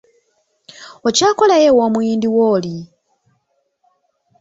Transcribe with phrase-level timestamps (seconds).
[1.07, 2.77] Okyakolayo ew'omuyindi wo oli?